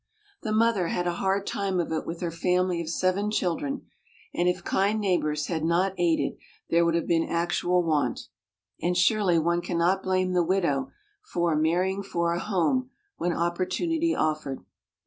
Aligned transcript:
The 0.41 0.51
mother 0.51 0.87
had 0.87 1.05
a 1.05 1.13
hard 1.21 1.45
time 1.45 1.79
of 1.79 1.91
it 1.91 2.07
with 2.07 2.21
her 2.21 2.31
family 2.31 2.81
of 2.81 2.89
seven 2.89 3.29
children, 3.29 3.85
and 4.33 4.49
if 4.49 4.63
kind 4.63 4.99
neighbors 4.99 5.45
had 5.45 5.63
not 5.63 5.93
aided, 5.99 6.37
there 6.71 6.83
would 6.83 6.95
have 6.95 7.05
been 7.05 7.29
actual 7.29 7.83
want. 7.83 8.21
And 8.81 8.97
surely 8.97 9.37
one 9.37 9.61
can 9.61 9.77
not 9.77 10.01
blame 10.01 10.33
the 10.33 10.41
widow 10.43 10.91
for 11.21 11.55
"marrying 11.55 12.01
for 12.01 12.33
a 12.33 12.39
home" 12.39 12.89
when 13.17 13.31
opportunity 13.31 14.15
offered. 14.15 14.65